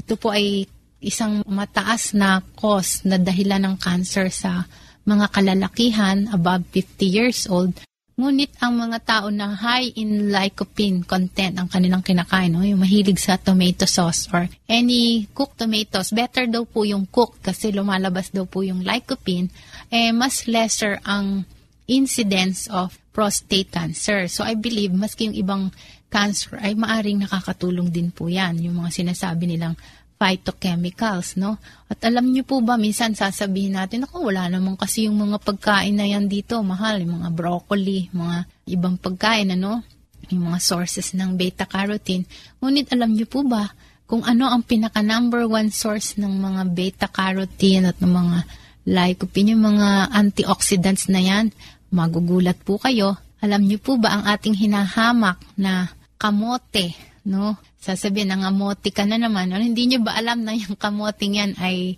Ito 0.00 0.16
po 0.16 0.32
ay 0.32 0.64
isang 1.04 1.44
mataas 1.44 2.16
na 2.16 2.40
cause 2.56 3.04
na 3.04 3.20
dahilan 3.20 3.68
ng 3.68 3.76
cancer 3.78 4.32
sa 4.32 4.64
mga 5.04 5.28
kalalakihan 5.30 6.26
above 6.32 6.64
50 6.72 7.04
years 7.04 7.44
old 7.48 7.76
Ngunit 8.18 8.58
ang 8.58 8.74
mga 8.74 8.98
tao 9.06 9.26
na 9.30 9.54
high 9.54 9.94
in 9.94 10.34
lycopene 10.34 11.06
content 11.06 11.54
ang 11.54 11.70
kanilang 11.70 12.02
kinakain, 12.02 12.50
no? 12.50 12.66
yung 12.66 12.82
mahilig 12.82 13.22
sa 13.22 13.38
tomato 13.38 13.86
sauce 13.86 14.26
or 14.34 14.50
any 14.66 15.30
cooked 15.30 15.62
tomatoes, 15.62 16.10
better 16.10 16.50
daw 16.50 16.66
po 16.66 16.82
yung 16.82 17.06
cooked 17.06 17.46
kasi 17.46 17.70
lumalabas 17.70 18.34
daw 18.34 18.42
po 18.42 18.66
yung 18.66 18.82
lycopene, 18.82 19.54
eh 19.86 20.10
mas 20.10 20.50
lesser 20.50 20.98
ang 21.06 21.46
incidence 21.86 22.66
of 22.66 22.98
prostate 23.14 23.70
cancer. 23.70 24.26
So 24.26 24.42
I 24.42 24.58
believe 24.58 24.90
maski 24.90 25.30
yung 25.30 25.38
ibang 25.38 25.62
cancer 26.10 26.58
ay 26.58 26.74
maaring 26.74 27.22
nakakatulong 27.22 27.94
din 27.94 28.10
po 28.10 28.26
yan, 28.26 28.58
yung 28.58 28.82
mga 28.82 28.98
sinasabi 28.98 29.46
nilang 29.46 29.78
phytochemicals, 30.18 31.38
no? 31.38 31.62
At 31.86 32.02
alam 32.02 32.34
niyo 32.34 32.42
po 32.42 32.58
ba, 32.58 32.74
minsan 32.74 33.14
sasabihin 33.14 33.78
natin, 33.78 34.04
ako 34.04 34.28
wala 34.28 34.50
naman 34.50 34.74
kasi 34.74 35.06
yung 35.06 35.16
mga 35.22 35.38
pagkain 35.40 35.94
na 35.94 36.04
yan 36.10 36.26
dito, 36.26 36.58
mahal, 36.60 37.00
yung 37.00 37.22
mga 37.22 37.30
broccoli, 37.32 38.10
mga 38.10 38.36
ibang 38.74 38.98
pagkain, 38.98 39.54
ano? 39.54 39.86
Yung 40.28 40.50
mga 40.50 40.58
sources 40.58 41.14
ng 41.14 41.38
beta-carotene. 41.38 42.26
Ngunit 42.58 42.90
alam 42.90 43.14
niyo 43.14 43.30
po 43.30 43.46
ba, 43.46 43.70
kung 44.10 44.26
ano 44.26 44.50
ang 44.50 44.66
pinaka 44.66 45.00
number 45.00 45.46
one 45.46 45.70
source 45.70 46.18
ng 46.18 46.34
mga 46.34 46.62
beta-carotene 46.74 47.94
at 47.94 47.96
ng 48.02 48.10
mga 48.10 48.38
lycopene, 48.88 49.54
yung 49.54 49.64
mga 49.64 50.10
antioxidants 50.10 51.06
na 51.12 51.22
yan, 51.22 51.54
magugulat 51.94 52.58
po 52.66 52.76
kayo. 52.80 53.16
Alam 53.38 53.70
niyo 53.70 53.78
po 53.78 53.94
ba 54.00 54.18
ang 54.18 54.24
ating 54.26 54.56
hinahamak 54.58 55.38
na 55.54 55.94
kamote, 56.18 56.96
no? 57.22 57.54
Sasabihin, 57.78 58.34
nangamote 58.34 58.90
ka 58.90 59.06
na 59.06 59.16
naman. 59.16 59.54
Ano, 59.54 59.62
hindi 59.62 59.86
nyo 59.86 60.02
ba 60.02 60.18
alam 60.18 60.42
na 60.42 60.52
yung 60.58 60.74
kamoting 60.74 61.38
yan 61.38 61.52
ay 61.62 61.94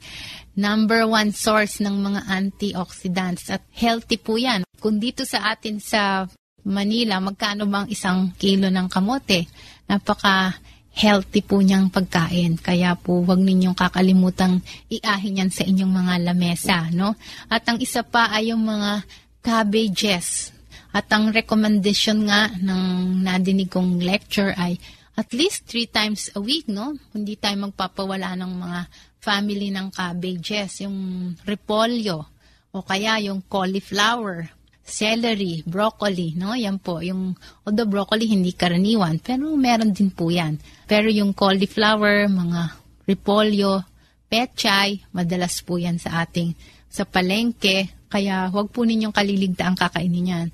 number 0.55 1.09
one 1.09 1.33
source 1.33 1.81
ng 1.81 1.97
mga 2.05 2.21
antioxidants 2.29 3.49
at 3.49 3.65
healthy 3.73 4.21
po 4.21 4.37
yan. 4.37 4.69
Kung 4.77 5.01
dito 5.01 5.25
sa 5.25 5.51
atin 5.53 5.81
sa 5.81 6.29
Manila, 6.61 7.17
magkano 7.25 7.65
bang 7.65 7.89
isang 7.89 8.37
kilo 8.37 8.69
ng 8.69 8.87
kamote? 8.93 9.49
Napaka 9.89 10.61
healthy 10.93 11.41
po 11.41 11.63
niyang 11.65 11.89
pagkain. 11.89 12.61
Kaya 12.61 12.99
po 12.99 13.25
wag 13.25 13.41
ninyong 13.41 13.79
kakalimutang 13.79 14.61
iahin 14.93 15.41
yan 15.41 15.51
sa 15.53 15.65
inyong 15.65 15.93
mga 15.93 16.15
lamesa. 16.29 16.93
No? 16.93 17.17
At 17.49 17.65
ang 17.71 17.81
isa 17.81 18.05
pa 18.05 18.29
ay 18.29 18.53
yung 18.53 18.67
mga 18.67 19.07
cabbages. 19.41 20.53
At 20.91 21.07
ang 21.15 21.31
recommendation 21.31 22.27
nga 22.27 22.51
ng 22.51 22.83
nadinig 23.23 23.71
kong 23.71 24.03
lecture 24.03 24.53
ay 24.59 24.77
at 25.21 25.29
least 25.37 25.69
three 25.69 25.85
times 25.85 26.33
a 26.33 26.41
week, 26.41 26.65
no? 26.65 26.97
Hindi 27.12 27.37
tayo 27.37 27.69
magpapawala 27.69 28.41
ng 28.41 28.53
mga 28.57 28.81
family 29.21 29.69
ng 29.69 29.93
cabbages, 29.93 30.81
yung 30.81 30.97
repolyo, 31.45 32.25
o 32.73 32.81
kaya 32.81 33.21
yung 33.21 33.45
cauliflower, 33.45 34.49
celery, 34.81 35.61
broccoli, 35.69 36.33
no? 36.41 36.57
Yan 36.57 36.81
po, 36.81 37.05
yung, 37.05 37.37
although 37.69 37.85
broccoli 37.85 38.33
hindi 38.33 38.57
karaniwan, 38.57 39.21
pero 39.21 39.53
meron 39.61 39.93
din 39.93 40.09
po 40.09 40.33
yan. 40.33 40.57
Pero 40.89 41.12
yung 41.12 41.37
cauliflower, 41.37 42.25
mga 42.25 42.81
repolyo, 43.05 43.85
pechay, 44.25 45.05
madalas 45.12 45.61
po 45.61 45.77
yan 45.77 46.00
sa 46.00 46.25
ating 46.25 46.57
sa 46.89 47.05
palengke, 47.05 48.09
kaya 48.09 48.49
huwag 48.49 48.73
po 48.73 48.83
ninyong 48.83 49.15
kaliligtaan 49.15 49.77
kakainin 49.79 50.33
yan 50.33 50.49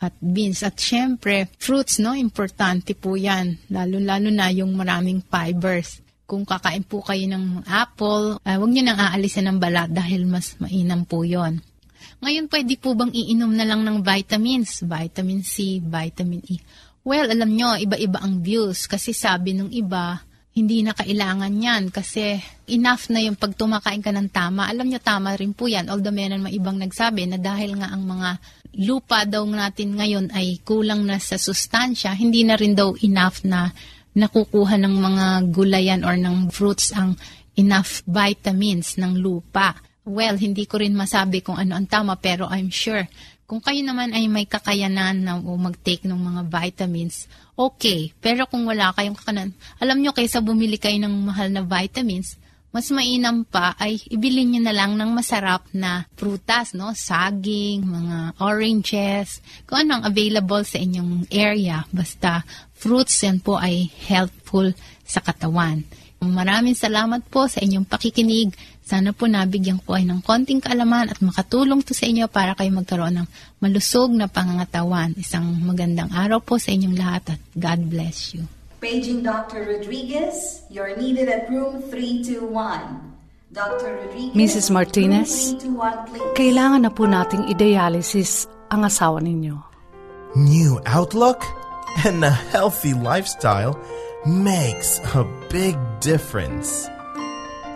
at 0.00 0.16
beans. 0.18 0.64
At 0.64 0.80
syempre, 0.80 1.46
fruits, 1.60 2.00
no? 2.00 2.16
Importante 2.16 2.96
po 2.96 3.14
yan. 3.14 3.60
Lalo-lalo 3.68 4.32
na 4.32 4.48
yung 4.48 4.72
maraming 4.72 5.20
fibers. 5.28 6.00
Kung 6.24 6.48
kakain 6.48 6.82
po 6.88 7.04
kayo 7.04 7.28
ng 7.28 7.68
apple, 7.68 8.40
uh, 8.40 8.56
huwag 8.56 8.70
nyo 8.72 8.82
nang 8.82 8.98
aalisan 8.98 9.46
ng 9.50 9.58
balat 9.60 9.92
dahil 9.92 10.24
mas 10.24 10.56
mainam 10.56 11.04
po 11.04 11.22
yon. 11.26 11.60
Ngayon, 12.20 12.48
pwede 12.48 12.74
po 12.80 12.96
bang 12.96 13.12
iinom 13.12 13.52
na 13.52 13.64
lang 13.68 13.84
ng 13.84 14.00
vitamins? 14.00 14.80
Vitamin 14.84 15.44
C, 15.44 15.80
vitamin 15.84 16.40
E. 16.48 16.56
Well, 17.00 17.32
alam 17.32 17.50
nyo, 17.52 17.80
iba-iba 17.80 18.20
ang 18.20 18.44
views. 18.44 18.84
Kasi 18.84 19.16
sabi 19.16 19.56
ng 19.56 19.72
iba, 19.72 20.20
hindi 20.60 20.84
na 20.84 20.92
kailangan 20.92 21.56
yan 21.56 21.88
kasi 21.88 22.36
enough 22.68 23.08
na 23.08 23.24
yung 23.24 23.40
pag 23.40 23.56
tumakain 23.56 24.04
ka 24.04 24.12
ng 24.12 24.28
tama. 24.28 24.68
Alam 24.68 24.92
nyo, 24.92 25.00
tama 25.00 25.32
rin 25.32 25.56
po 25.56 25.64
yan. 25.72 25.88
Although 25.88 26.12
meron 26.12 26.44
mga 26.44 26.56
ibang 26.60 26.76
nagsabi 26.76 27.24
na 27.32 27.40
dahil 27.40 27.80
nga 27.80 27.88
ang 27.88 28.04
mga 28.04 28.30
lupa 28.84 29.24
daw 29.24 29.42
natin 29.48 29.96
ngayon 29.96 30.28
ay 30.36 30.60
kulang 30.60 31.08
na 31.08 31.16
sa 31.16 31.40
sustansya, 31.40 32.12
hindi 32.12 32.44
na 32.44 32.60
rin 32.60 32.76
daw 32.76 32.92
enough 33.00 33.40
na 33.48 33.72
nakukuha 34.12 34.76
ng 34.76 34.94
mga 35.00 35.26
gulayan 35.48 36.04
or 36.04 36.20
ng 36.20 36.52
fruits 36.52 36.92
ang 36.92 37.16
enough 37.56 38.04
vitamins 38.04 39.00
ng 39.00 39.16
lupa. 39.16 39.80
Well, 40.04 40.36
hindi 40.36 40.68
ko 40.68 40.76
rin 40.76 40.92
masabi 40.92 41.40
kung 41.40 41.56
ano 41.56 41.72
ang 41.72 41.88
tama 41.88 42.20
pero 42.20 42.44
I'm 42.52 42.68
sure 42.68 43.08
kung 43.50 43.58
kayo 43.58 43.82
naman 43.82 44.14
ay 44.14 44.30
may 44.30 44.46
kakayanan 44.46 45.26
na 45.26 45.34
mag-take 45.42 46.06
ng 46.06 46.14
mga 46.14 46.46
vitamins, 46.46 47.26
okay. 47.58 48.14
Pero 48.22 48.46
kung 48.46 48.62
wala 48.62 48.94
kayong 48.94 49.18
kakayanan, 49.18 49.50
alam 49.82 49.98
nyo 49.98 50.14
kaysa 50.14 50.38
bumili 50.38 50.78
kayo 50.78 51.02
ng 51.02 51.26
mahal 51.26 51.50
na 51.50 51.66
vitamins, 51.66 52.38
mas 52.70 52.86
mainam 52.94 53.42
pa 53.42 53.74
ay 53.82 53.98
ibili 54.06 54.46
nyo 54.46 54.62
na 54.62 54.70
lang 54.70 54.94
ng 54.94 55.10
masarap 55.10 55.66
na 55.74 56.06
prutas, 56.14 56.78
no? 56.78 56.94
Saging, 56.94 57.82
mga 57.82 58.38
oranges, 58.38 59.42
kung 59.66 59.82
ano 59.82 59.98
ang 59.98 60.04
available 60.06 60.62
sa 60.62 60.78
inyong 60.78 61.26
area. 61.34 61.82
Basta 61.90 62.46
fruits 62.78 63.26
yan 63.26 63.42
po 63.42 63.58
ay 63.58 63.90
helpful 64.06 64.70
sa 65.02 65.18
katawan. 65.18 65.82
Maraming 66.22 66.78
salamat 66.78 67.26
po 67.26 67.50
sa 67.50 67.58
inyong 67.58 67.88
pakikinig. 67.88 68.54
Sana 68.90 69.14
po 69.14 69.30
nabigyan 69.30 69.78
ko 69.86 69.94
ay 69.94 70.02
ng 70.02 70.18
konting 70.26 70.58
kaalaman 70.58 71.14
at 71.14 71.22
makatulong 71.22 71.78
to 71.86 71.94
sa 71.94 72.10
inyo 72.10 72.26
para 72.26 72.58
kayo 72.58 72.74
magkaroon 72.74 73.22
ng 73.22 73.28
malusog 73.62 74.10
na 74.10 74.26
pangangatawan. 74.26 75.14
Isang 75.14 75.62
magandang 75.62 76.10
araw 76.10 76.42
po 76.42 76.58
sa 76.58 76.74
inyong 76.74 76.98
lahat 76.98 77.38
at 77.38 77.40
God 77.54 77.86
bless 77.86 78.34
you. 78.34 78.50
Paging 78.82 79.22
Dr. 79.22 79.62
Rodriguez, 79.62 80.66
you're 80.74 80.98
needed 80.98 81.30
at 81.30 81.46
room 81.46 81.78
321. 81.86 82.50
Dr. 83.54 83.94
Rodriguez, 83.94 84.34
Mrs. 84.34 84.74
Martinez, 84.74 85.54
room 85.54 85.78
321, 85.78 86.10
please. 86.10 86.34
kailangan 86.34 86.80
na 86.82 86.90
po 86.90 87.06
nating 87.06 87.46
i-dialysis 87.46 88.50
ang 88.74 88.82
asawa 88.82 89.22
ninyo. 89.22 89.54
New 90.34 90.82
outlook 90.90 91.46
and 92.02 92.26
a 92.26 92.34
healthy 92.50 92.90
lifestyle 92.90 93.78
makes 94.26 94.98
a 95.14 95.22
big 95.46 95.78
difference. 96.02 96.90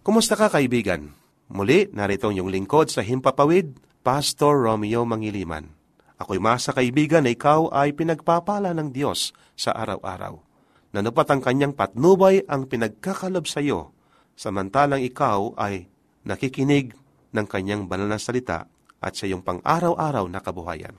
Kumusta 0.05 0.37
ka 0.37 0.53
kaibigan? 0.53 1.11
Muli, 1.49 1.89
narito 1.91 2.29
ang 2.29 2.35
iyong 2.37 2.51
lingkod 2.53 2.93
sa 2.93 3.01
Himpapawid, 3.01 3.75
Pastor 4.05 4.69
Romeo 4.69 5.01
Mangiliman. 5.01 5.65
Ako'y 6.15 6.39
masa 6.39 6.71
kaibigan 6.71 7.27
na 7.27 7.33
ikaw 7.33 7.73
ay 7.75 7.91
pinagpapala 7.91 8.71
ng 8.71 8.93
Diyos 8.93 9.35
sa 9.57 9.75
araw-araw. 9.75 10.39
Nanupat 10.95 11.27
ang 11.27 11.43
kanyang 11.43 11.75
patnubay 11.75 12.47
ang 12.47 12.71
pinagkakalob 12.71 13.51
sa 13.51 13.59
iyo, 13.59 13.91
samantalang 14.39 15.03
ikaw 15.03 15.51
ay 15.59 15.91
nakikinig 16.23 16.95
ng 17.35 17.43
kanyang 17.43 17.91
banal 17.91 18.07
na 18.07 18.15
salita 18.15 18.71
at 19.03 19.13
sa 19.19 19.27
iyong 19.27 19.43
pang-araw-araw 19.43 20.25
na 20.31 20.39
kabuhayan. 20.39 20.95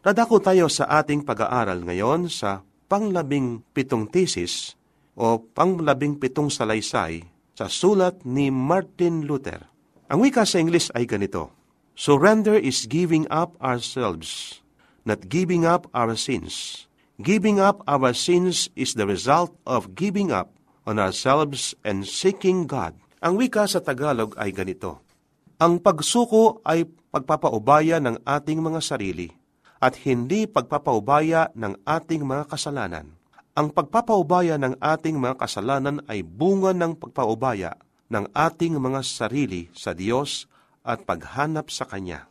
Nadako 0.00 0.40
tayo 0.40 0.72
sa 0.72 0.88
ating 0.88 1.24
pag-aaral 1.28 1.84
ngayon 1.84 2.32
sa 2.32 2.64
panglabing 2.88 3.60
pitong 3.76 4.08
thesis 4.08 4.76
o 5.16 5.40
panglabing 5.40 6.16
pitong 6.16 6.48
salaysay 6.48 7.24
sa 7.54 7.68
sulat 7.68 8.24
ni 8.26 8.48
Martin 8.50 9.24
Luther. 9.28 9.64
Ang 10.10 10.26
wika 10.26 10.44
sa 10.44 10.60
English 10.60 10.92
ay 10.92 11.08
ganito, 11.08 11.54
Surrender 11.94 12.58
is 12.58 12.90
giving 12.90 13.24
up 13.30 13.54
ourselves, 13.62 14.60
not 15.06 15.30
giving 15.30 15.62
up 15.62 15.86
our 15.94 16.18
sins. 16.18 16.84
Giving 17.22 17.62
up 17.62 17.86
our 17.86 18.10
sins 18.10 18.66
is 18.74 18.98
the 18.98 19.06
result 19.06 19.54
of 19.62 19.94
giving 19.94 20.34
up 20.34 20.50
on 20.82 20.98
ourselves 20.98 21.78
and 21.86 22.02
seeking 22.02 22.66
God. 22.66 22.98
Ang 23.22 23.38
wika 23.38 23.70
sa 23.70 23.78
Tagalog 23.78 24.34
ay 24.34 24.50
ganito, 24.50 25.03
Ang 25.64 25.80
pagsuko 25.80 26.60
ay 26.60 26.84
pagpapaubaya 27.08 27.96
ng 27.96 28.20
ating 28.28 28.60
mga 28.60 28.84
sarili 28.84 29.32
at 29.80 29.96
hindi 30.04 30.44
pagpapaubaya 30.44 31.56
ng 31.56 31.88
ating 31.88 32.20
mga 32.20 32.52
kasalanan. 32.52 33.16
Ang 33.56 33.72
pagpapaubaya 33.72 34.60
ng 34.60 34.76
ating 34.76 35.16
mga 35.16 35.40
kasalanan 35.40 36.04
ay 36.04 36.20
bunga 36.20 36.76
ng 36.76 37.00
pagpaubaya 37.00 37.80
ng 38.12 38.28
ating 38.36 38.76
mga 38.76 39.00
sarili 39.08 39.72
sa 39.72 39.96
Diyos 39.96 40.44
at 40.84 41.08
paghanap 41.08 41.72
sa 41.72 41.88
Kanya. 41.88 42.28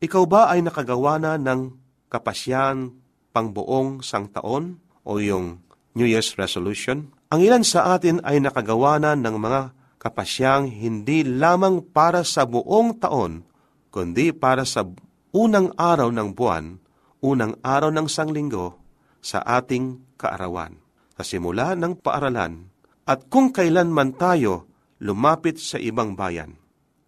Ikaw 0.00 0.24
ba 0.24 0.48
ay 0.48 0.64
nakagawa 0.64 1.20
na 1.20 1.36
ng 1.36 1.76
kapasyan 2.08 2.96
pangbuong 3.36 4.00
sang 4.00 4.32
taon 4.32 4.80
o 5.04 5.20
yung 5.20 5.60
New 5.92 6.08
Year's 6.08 6.32
resolution? 6.40 7.12
Ang 7.28 7.44
ilan 7.44 7.60
sa 7.60 7.92
atin 7.92 8.24
ay 8.24 8.40
nakagawa 8.40 8.96
na 8.96 9.12
ng 9.12 9.36
mga 9.36 9.60
kapasyang 10.00 10.72
hindi 10.72 11.20
lamang 11.22 11.84
para 11.84 12.24
sa 12.24 12.48
buong 12.48 12.96
taon, 12.96 13.44
kundi 13.92 14.32
para 14.32 14.64
sa 14.64 14.88
unang 15.36 15.76
araw 15.76 16.08
ng 16.08 16.32
buwan, 16.32 16.80
unang 17.20 17.60
araw 17.60 17.92
ng 17.92 18.08
sanglinggo, 18.08 18.80
sa 19.20 19.44
ating 19.44 20.00
kaarawan. 20.16 20.80
Sa 21.20 21.36
simula 21.36 21.76
ng 21.76 22.00
paaralan, 22.00 22.72
at 23.04 23.28
kung 23.28 23.52
kailan 23.52 23.92
man 23.92 24.16
tayo 24.16 24.64
lumapit 25.04 25.60
sa 25.60 25.76
ibang 25.76 26.16
bayan. 26.16 26.56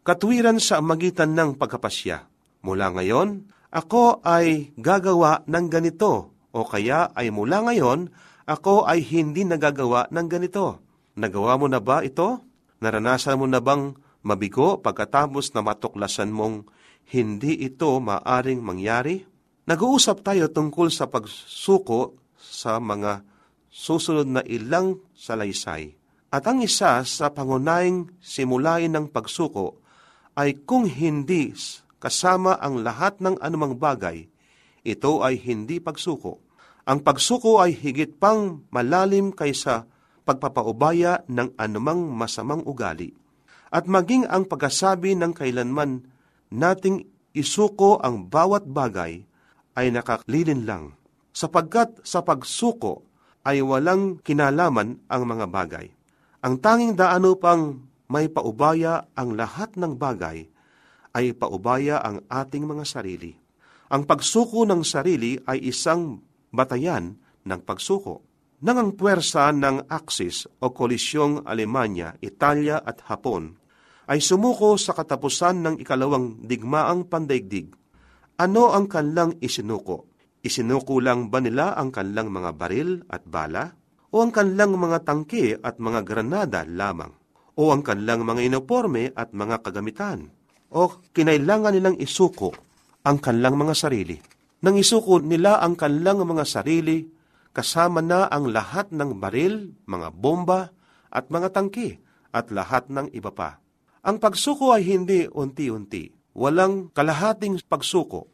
Katwiran 0.05 0.61
sa 0.61 0.85
magitan 0.85 1.33
ng 1.33 1.57
pagkapasya. 1.57 2.29
Mula 2.61 2.93
ngayon, 2.93 3.49
ako 3.73 4.21
ay 4.21 4.77
gagawa 4.77 5.41
ng 5.49 5.67
ganito, 5.73 6.37
o 6.53 6.61
kaya 6.69 7.09
ay 7.17 7.33
mula 7.33 7.65
ngayon, 7.65 8.13
ako 8.45 8.85
ay 8.85 9.01
hindi 9.01 9.49
nagagawa 9.49 10.13
ng 10.13 10.27
ganito. 10.29 10.85
Nagawa 11.17 11.57
mo 11.57 11.73
na 11.73 11.81
ba 11.81 12.05
ito? 12.05 12.52
Naranasan 12.83 13.39
mo 13.39 13.47
na 13.47 13.63
bang 13.63 13.95
mabigo 14.27 14.83
pagkatapos 14.83 15.55
na 15.55 15.63
matuklasan 15.63 16.35
mong 16.35 16.67
hindi 17.15 17.63
ito 17.63 17.95
maaring 18.03 18.59
mangyari? 18.59 19.23
Nag-uusap 19.71 20.27
tayo 20.27 20.51
tungkol 20.51 20.91
sa 20.91 21.07
pagsuko 21.07 22.19
sa 22.35 22.83
mga 22.83 23.23
susunod 23.71 24.27
na 24.27 24.43
ilang 24.51 24.99
salaysay. 25.15 25.95
At 26.35 26.43
ang 26.51 26.59
isa 26.59 26.99
sa 27.07 27.31
pangunahing 27.31 28.19
simulain 28.19 28.91
ng 28.91 29.15
pagsuko 29.15 29.79
ay 30.35 30.67
kung 30.67 30.91
hindi 30.91 31.55
kasama 32.03 32.59
ang 32.59 32.83
lahat 32.83 33.23
ng 33.23 33.39
anumang 33.39 33.79
bagay, 33.79 34.27
ito 34.83 35.23
ay 35.23 35.39
hindi 35.39 35.79
pagsuko. 35.79 36.43
Ang 36.83 37.07
pagsuko 37.07 37.63
ay 37.63 37.79
higit 37.79 38.19
pang 38.19 38.67
malalim 38.75 39.31
kaysa 39.31 39.87
pagpapaubaya 40.23 41.27
ng 41.27 41.55
anumang 41.59 42.11
masamang 42.11 42.63
ugali. 42.67 43.15
At 43.73 43.89
maging 43.89 44.29
ang 44.29 44.47
pagkasabi 44.47 45.17
ng 45.17 45.33
kailanman 45.33 46.05
nating 46.53 47.09
isuko 47.33 47.97
ang 48.05 48.29
bawat 48.29 48.69
bagay 48.69 49.25
ay 49.73 49.87
nakaklilin 49.89 50.69
lang, 50.69 50.93
sapagkat 51.33 52.05
sa 52.05 52.21
pagsuko 52.21 53.09
ay 53.43 53.65
walang 53.65 54.21
kinalaman 54.21 55.01
ang 55.09 55.23
mga 55.25 55.47
bagay. 55.49 55.87
Ang 56.45 56.61
tanging 56.61 56.95
daan 56.95 57.25
upang 57.25 57.81
may 58.13 58.29
paubaya 58.29 59.09
ang 59.17 59.33
lahat 59.33 59.73
ng 59.81 59.97
bagay 59.97 60.45
ay 61.17 61.27
paubaya 61.33 62.01
ang 62.05 62.21
ating 62.29 62.69
mga 62.69 62.85
sarili. 62.85 63.33
Ang 63.93 64.05
pagsuko 64.09 64.65
ng 64.69 64.85
sarili 64.85 65.37
ay 65.49 65.69
isang 65.69 66.21
batayan 66.53 67.17
ng 67.45 67.61
pagsuko. 67.65 68.25
Nang 68.63 68.79
ang 68.79 68.91
puwersa 68.95 69.51
ng 69.51 69.91
Axis 69.91 70.47
o 70.63 70.71
kolisyong 70.71 71.43
Alemanya, 71.51 72.15
Italia 72.23 72.79
at 72.79 73.03
Hapon 73.11 73.59
ay 74.07 74.23
sumuko 74.23 74.79
sa 74.79 74.95
katapusan 74.95 75.67
ng 75.67 75.75
ikalawang 75.83 76.47
digmaang 76.47 77.11
pandaigdig, 77.11 77.75
ano 78.39 78.71
ang 78.71 78.87
kanlang 78.87 79.35
isinuko? 79.43 80.07
Isinuko 80.47 81.03
lang 81.03 81.27
ba 81.27 81.43
nila 81.43 81.75
ang 81.75 81.91
kanlang 81.91 82.31
mga 82.31 82.51
baril 82.55 83.03
at 83.11 83.27
bala? 83.27 83.75
O 84.15 84.23
ang 84.23 84.31
kanlang 84.31 84.79
mga 84.79 85.07
tangke 85.07 85.59
at 85.59 85.83
mga 85.83 86.07
granada 86.07 86.63
lamang? 86.63 87.11
O 87.59 87.75
ang 87.75 87.83
kanlang 87.83 88.23
mga 88.23 88.47
inoporme 88.47 89.11
at 89.15 89.35
mga 89.35 89.59
kagamitan? 89.63 90.31
O 90.71 91.03
kinailangan 91.11 91.75
nilang 91.75 91.97
isuko 91.99 92.55
ang 93.03 93.19
kanlang 93.19 93.59
mga 93.59 93.75
sarili? 93.75 94.19
Nang 94.63 94.79
isuko 94.79 95.19
nila 95.19 95.59
ang 95.59 95.75
kanlang 95.75 96.23
mga 96.23 96.47
sarili, 96.47 97.03
kasama 97.53 98.01
na 98.01 98.29
ang 98.29 98.49
lahat 98.49 98.93
ng 98.93 99.21
baril, 99.21 99.77
mga 99.85 100.09
bomba, 100.13 100.73
at 101.13 101.29
mga 101.29 101.53
tangke, 101.53 102.01
at 102.33 102.49
lahat 102.49 102.89
ng 102.89 103.13
iba 103.13 103.33
pa. 103.33 103.61
Ang 104.03 104.19
pagsuko 104.19 104.73
ay 104.73 104.89
hindi 104.89 105.29
unti-unti. 105.29 106.11
Walang 106.33 106.91
kalahating 106.97 107.61
pagsuko. 107.69 108.33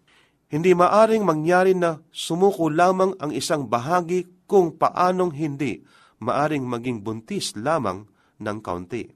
Hindi 0.48 0.72
maaring 0.72 1.26
mangyari 1.26 1.74
na 1.74 2.00
sumuko 2.08 2.70
lamang 2.70 3.18
ang 3.18 3.34
isang 3.34 3.68
bahagi 3.68 4.24
kung 4.48 4.78
paanong 4.78 5.34
hindi 5.34 5.82
maaring 6.22 6.66
maging 6.66 7.02
buntis 7.02 7.54
lamang 7.54 8.06
ng 8.42 8.58
kaunti. 8.62 9.06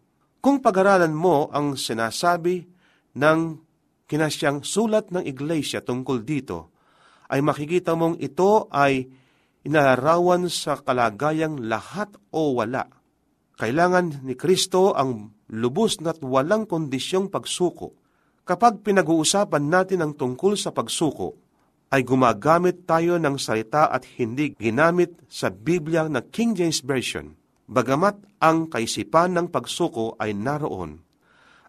Kung 0.42 0.58
pag-aralan 0.58 1.14
mo 1.14 1.46
ang 1.54 1.78
sinasabi 1.78 2.66
ng 3.14 3.38
kinasyang 4.10 4.66
sulat 4.66 5.14
ng 5.14 5.22
iglesia 5.22 5.82
tungkol 5.82 6.26
dito, 6.26 6.74
ay 7.30 7.40
makikita 7.40 7.94
mong 7.94 8.18
ito 8.18 8.66
ay 8.68 9.06
inalarawan 9.62 10.50
sa 10.50 10.78
kalagayang 10.78 11.62
lahat 11.70 12.10
o 12.34 12.58
wala. 12.58 12.90
Kailangan 13.58 14.26
ni 14.26 14.34
Kristo 14.34 14.90
ang 14.90 15.38
lubos 15.54 16.02
na't 16.02 16.18
walang 16.24 16.66
kondisyong 16.66 17.30
pagsuko. 17.30 17.94
Kapag 18.42 18.82
pinag-uusapan 18.82 19.64
natin 19.70 20.02
ang 20.02 20.12
tungkol 20.18 20.58
sa 20.58 20.74
pagsuko, 20.74 21.38
ay 21.92 22.02
gumagamit 22.02 22.88
tayo 22.88 23.20
ng 23.20 23.36
salita 23.38 23.86
at 23.86 24.02
hindi 24.18 24.56
ginamit 24.56 25.14
sa 25.28 25.52
Biblia 25.52 26.08
na 26.08 26.24
King 26.24 26.56
James 26.58 26.82
Version, 26.82 27.36
bagamat 27.68 28.18
ang 28.42 28.66
kaisipan 28.66 29.36
ng 29.36 29.46
pagsuko 29.52 30.16
ay 30.18 30.32
naroon. 30.34 30.98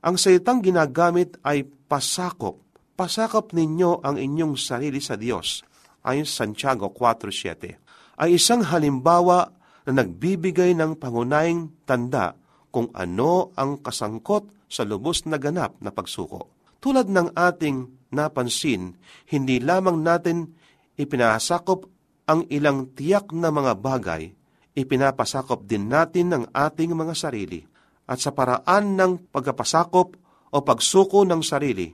Ang 0.01 0.15
salitang 0.15 0.63
ginagamit 0.63 1.37
ay 1.45 1.67
pasakop. 1.67 2.57
Pasakop 2.95 3.51
ninyo 3.51 4.01
ang 4.01 4.15
inyong 4.15 4.55
sarili 4.55 5.03
sa 5.03 5.19
Diyos, 5.19 5.61
ayon 6.07 6.25
sa 6.25 6.47
Santiago 6.47 6.89
4.7 6.89 7.82
ay 8.19 8.37
isang 8.37 8.61
halimbawa 8.61 9.53
na 9.83 10.03
nagbibigay 10.03 10.77
ng 10.77 10.95
pangunahing 10.99 11.83
tanda 11.83 12.37
kung 12.73 12.89
ano 12.95 13.53
ang 13.53 13.81
kasangkot 13.81 14.49
sa 14.65 14.81
lubos 14.81 15.29
na 15.29 15.37
ganap 15.37 15.77
na 15.83 15.93
pagsuko. 15.93 16.49
Tulad 16.81 17.07
ng 17.07 17.37
ating 17.37 18.09
napansin, 18.11 18.97
hindi 19.29 19.61
lamang 19.61 20.01
natin 20.01 20.57
ipinasakop 20.97 21.85
ang 22.25 22.47
ilang 22.49 22.91
tiyak 22.95 23.29
na 23.35 23.53
mga 23.53 23.77
bagay, 23.77 24.33
ipinapasakop 24.73 25.67
din 25.69 25.91
natin 25.91 26.33
ng 26.33 26.43
ating 26.49 26.95
mga 26.97 27.13
sarili. 27.13 27.61
At 28.09 28.19
sa 28.19 28.35
paraan 28.35 28.99
ng 28.99 29.31
pagkapasakop 29.31 30.09
o 30.53 30.57
pagsuko 30.65 31.23
ng 31.23 31.39
sarili, 31.45 31.93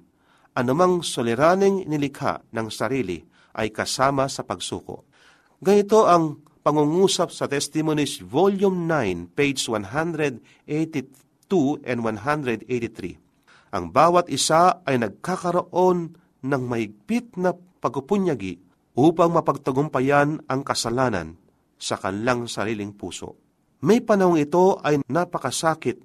anumang 0.57 1.05
soliraning 1.05 1.85
nilikha 1.85 2.49
ng 2.49 2.67
sarili 2.71 3.21
ay 3.59 3.69
kasama 3.69 4.25
sa 4.31 4.41
pagsuko. 4.45 5.08
Ganito 5.59 6.07
ang 6.07 6.39
pangungusap 6.63 7.35
sa 7.35 7.43
Testimonies 7.51 8.23
Volume 8.23 8.87
9, 8.87 9.35
page 9.35 9.67
182 9.67 10.39
and 11.83 11.99
183. 11.99 12.63
Ang 13.75 13.91
bawat 13.91 14.31
isa 14.31 14.79
ay 14.87 15.03
nagkakaroon 15.03 16.15
ng 16.47 16.63
mahigpit 16.63 17.35
na 17.35 17.51
pagpupunyagi 17.51 18.55
upang 18.95 19.35
mapagtagumpayan 19.35 20.39
ang 20.47 20.63
kasalanan 20.63 21.35
sa 21.75 21.99
kanilang 21.99 22.47
sariling 22.47 22.95
puso. 22.95 23.35
May 23.83 23.99
panahong 23.99 24.39
ito 24.39 24.79
ay 24.79 25.03
napakasakit 25.11 25.99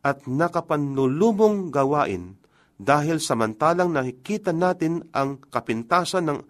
at 0.00 0.24
nakapanlulumong 0.24 1.68
gawain 1.68 2.40
dahil 2.80 3.20
samantalang 3.20 3.92
nakikita 3.92 4.56
natin 4.56 5.04
ang 5.12 5.44
kapintasan 5.52 6.24
ng 6.24 6.40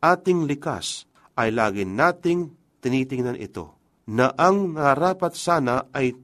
ating 0.00 0.48
likas 0.48 1.07
ay 1.38 1.54
lagi 1.54 1.86
nating 1.86 2.50
tinitingnan 2.82 3.38
ito, 3.38 3.78
na 4.10 4.34
ang 4.34 4.74
narapat 4.74 5.38
sana 5.38 5.86
ay 5.94 6.16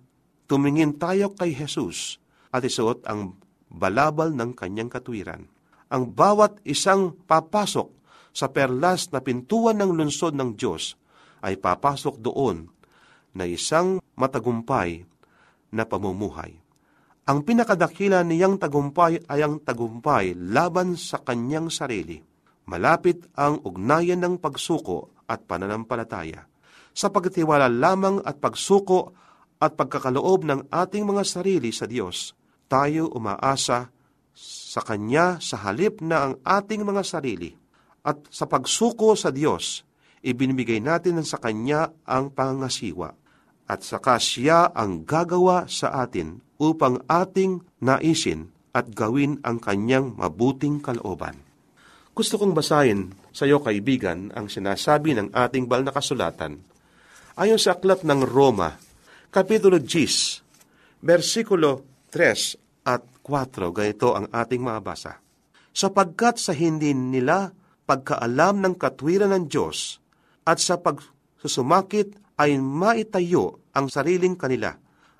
tumingin 0.51 0.99
tayo 0.99 1.31
kay 1.37 1.55
Jesus 1.55 2.19
at 2.51 2.67
isuot 2.67 3.07
ang 3.07 3.39
balabal 3.71 4.35
ng 4.35 4.57
kanyang 4.57 4.91
katwiran. 4.91 5.47
Ang 5.93 6.11
bawat 6.11 6.59
isang 6.67 7.15
papasok 7.15 7.89
sa 8.35 8.51
perlas 8.51 9.13
na 9.15 9.23
pintuan 9.23 9.79
ng 9.79 9.95
lungsod 9.95 10.35
ng 10.35 10.59
Diyos 10.59 10.99
ay 11.45 11.61
papasok 11.61 12.19
doon 12.19 12.67
na 13.37 13.45
isang 13.47 14.03
matagumpay 14.19 15.05
na 15.71 15.85
pamumuhay. 15.87 16.57
Ang 17.25 17.39
pinakadakila 17.45 18.21
niyang 18.27 18.59
tagumpay 18.59 19.23
ay 19.29 19.41
ang 19.45 19.61
tagumpay 19.63 20.37
laban 20.37 20.99
sa 20.99 21.21
kanyang 21.21 21.69
sarili 21.73 22.34
malapit 22.65 23.25
ang 23.37 23.61
ugnayan 23.65 24.21
ng 24.21 24.41
pagsuko 24.41 25.13
at 25.29 25.45
pananampalataya. 25.45 26.49
Sa 26.95 27.11
pagtiwala 27.11 27.67
lamang 27.67 28.23
at 28.23 28.39
pagsuko 28.39 29.13
at 29.59 29.75
pagkakaloob 29.75 30.47
ng 30.47 30.61
ating 30.71 31.05
mga 31.05 31.23
sarili 31.27 31.75
sa 31.75 31.89
Diyos, 31.89 32.37
tayo 32.71 33.11
umaasa 33.11 33.91
sa 34.35 34.81
Kanya 34.83 35.39
sa 35.39 35.63
halip 35.67 36.03
na 36.03 36.31
ang 36.31 36.35
ating 36.43 36.83
mga 36.83 37.03
sarili. 37.07 37.55
At 38.05 38.29
sa 38.29 38.45
pagsuko 38.45 39.15
sa 39.17 39.31
Diyos, 39.31 39.87
ibinibigay 40.21 40.83
natin 40.83 41.23
sa 41.23 41.39
Kanya 41.39 41.89
ang 42.05 42.35
pangasiwa. 42.35 43.15
At 43.65 43.81
saka 43.81 44.21
siya 44.21 44.69
ang 44.77 45.09
gagawa 45.09 45.65
sa 45.71 46.05
atin 46.05 46.45
upang 46.61 47.01
ating 47.09 47.65
naisin 47.81 48.53
at 48.77 48.93
gawin 48.93 49.41
ang 49.41 49.63
Kanyang 49.63 50.13
mabuting 50.19 50.85
kalooban. 50.85 51.54
Gusto 52.15 52.39
kong 52.39 52.55
basahin 52.55 53.11
sa 53.35 53.43
iyo, 53.43 53.59
kaibigan, 53.59 54.31
ang 54.39 54.47
sinasabi 54.47 55.19
ng 55.19 55.35
ating 55.35 55.67
bal 55.67 55.83
na 55.83 55.91
kasulatan. 55.91 56.63
Ayon 57.35 57.59
sa 57.59 57.75
aklat 57.75 58.07
ng 58.07 58.23
Roma, 58.23 58.79
Kapitulo 59.35 59.83
10, 59.83 61.03
versikulo 61.03 61.83
3 62.15 62.87
at 62.87 63.03
4, 63.19 63.75
ganito 63.75 64.15
ang 64.15 64.31
ating 64.31 64.63
mabasa. 64.63 65.19
Sapagkat 65.75 66.39
sa 66.39 66.55
hindi 66.55 66.95
nila 66.95 67.51
pagkaalam 67.83 68.63
ng 68.63 68.75
katwiran 68.79 69.35
ng 69.35 69.51
Diyos 69.51 69.99
at 70.47 70.63
sa 70.63 70.79
pagsusumakit 70.79 72.15
ay 72.39 72.55
maitayo 72.63 73.59
ang 73.75 73.91
sariling 73.91 74.39
kanila, 74.39 74.71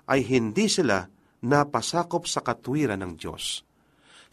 ay 0.07 0.23
hindi 0.23 0.71
sila 0.71 1.03
napasakop 1.43 2.31
sa 2.31 2.39
katwiran 2.39 3.03
ng 3.03 3.19
Diyos 3.19 3.67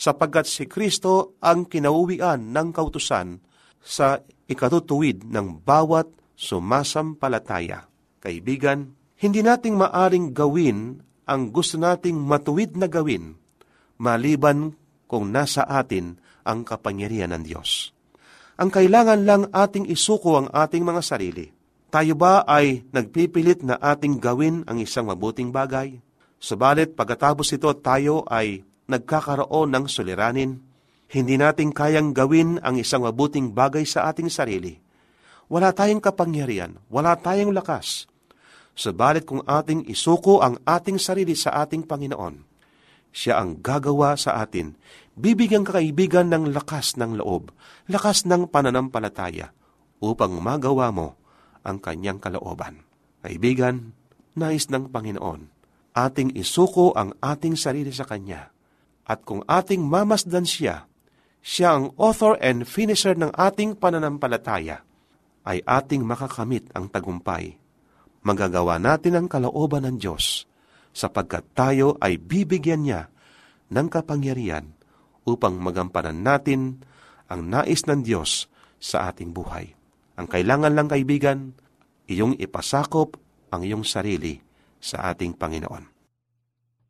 sapagkat 0.01 0.49
si 0.49 0.65
Kristo 0.65 1.37
ang 1.45 1.69
kinauwian 1.69 2.49
ng 2.49 2.73
kautusan 2.73 3.37
sa 3.77 4.17
ikatutuwid 4.49 5.29
ng 5.29 5.61
bawat 5.61 6.09
sumasampalataya. 6.33 7.85
Kaibigan, 8.17 8.97
hindi 9.21 9.45
nating 9.45 9.77
maaring 9.77 10.33
gawin 10.33 10.97
ang 11.29 11.53
gusto 11.53 11.77
nating 11.77 12.17
matuwid 12.17 12.73
na 12.73 12.89
gawin, 12.89 13.37
maliban 14.01 14.73
kung 15.05 15.29
nasa 15.29 15.69
atin 15.69 16.17
ang 16.41 16.65
kapangyarihan 16.65 17.29
ng 17.37 17.43
Diyos. 17.45 17.93
Ang 18.57 18.73
kailangan 18.73 19.21
lang 19.21 19.43
ating 19.53 19.85
isuko 19.85 20.41
ang 20.41 20.49
ating 20.49 20.81
mga 20.81 21.01
sarili. 21.05 21.45
Tayo 21.93 22.17
ba 22.17 22.41
ay 22.49 22.89
nagpipilit 22.89 23.61
na 23.61 23.77
ating 23.77 24.17
gawin 24.17 24.65
ang 24.65 24.81
isang 24.81 25.13
mabuting 25.13 25.53
bagay? 25.53 26.01
Subalit 26.41 26.97
pagkatapos 26.97 27.53
ito 27.53 27.69
tayo 27.77 28.25
ay 28.25 28.65
nagkakaroon 28.91 29.71
ng 29.71 29.85
suliranin. 29.87 30.59
Hindi 31.11 31.35
natin 31.39 31.71
kayang 31.71 32.11
gawin 32.11 32.59
ang 32.63 32.79
isang 32.79 33.03
mabuting 33.07 33.51
bagay 33.51 33.83
sa 33.87 34.11
ating 34.11 34.31
sarili. 34.31 34.79
Wala 35.51 35.75
tayong 35.75 35.99
kapangyarihan, 35.99 36.79
wala 36.87 37.19
tayong 37.19 37.51
lakas. 37.51 38.07
Subalit 38.71 39.27
kung 39.27 39.43
ating 39.43 39.83
isuko 39.91 40.39
ang 40.39 40.55
ating 40.63 40.95
sarili 40.95 41.35
sa 41.35 41.59
ating 41.67 41.83
Panginoon, 41.83 42.47
siya 43.11 43.43
ang 43.43 43.59
gagawa 43.59 44.15
sa 44.15 44.39
atin, 44.39 44.79
bibigyan 45.19 45.67
kaibigan 45.67 46.31
ng 46.31 46.55
lakas 46.55 46.95
ng 46.95 47.19
loob, 47.19 47.51
lakas 47.91 48.23
ng 48.23 48.47
pananampalataya, 48.47 49.51
upang 49.99 50.39
magawa 50.39 50.95
mo 50.95 51.19
ang 51.67 51.83
kanyang 51.83 52.23
kalooban. 52.23 52.87
Kaibigan, 53.19 53.91
nais 54.39 54.71
ng 54.71 54.87
Panginoon, 54.87 55.51
ating 55.91 56.31
isuko 56.39 56.95
ang 56.95 57.11
ating 57.19 57.59
sarili 57.59 57.91
sa 57.91 58.07
Kanya 58.07 58.50
At 59.11 59.27
kung 59.27 59.43
ating 59.43 59.83
mamasdan 59.83 60.47
siya, 60.47 60.87
siya 61.43 61.75
ang 61.75 61.91
author 61.99 62.39
and 62.39 62.63
finisher 62.63 63.11
ng 63.11 63.35
ating 63.35 63.75
pananampalataya, 63.75 64.87
ay 65.43 65.59
ating 65.67 66.07
makakamit 66.07 66.71
ang 66.71 66.87
tagumpay. 66.87 67.59
Magagawa 68.23 68.79
natin 68.79 69.19
ang 69.19 69.27
kalooban 69.27 69.83
ng 69.83 69.99
Diyos, 69.99 70.47
sapagkat 70.95 71.43
tayo 71.51 71.99
ay 71.99 72.15
bibigyan 72.15 72.87
niya 72.87 73.11
ng 73.67 73.87
kapangyarihan 73.91 74.71
upang 75.27 75.59
magampanan 75.59 76.23
natin 76.23 76.79
ang 77.27 77.51
nais 77.51 77.83
ng 77.83 78.07
Diyos 78.07 78.47
sa 78.79 79.11
ating 79.11 79.35
buhay. 79.35 79.75
Ang 80.15 80.31
kailangan 80.31 80.71
lang 80.71 80.87
kaibigan, 80.87 81.51
iyong 82.07 82.39
ipasakop 82.39 83.19
ang 83.51 83.67
iyong 83.67 83.83
sarili 83.83 84.39
sa 84.79 85.11
ating 85.11 85.35
Panginoon. 85.35 85.90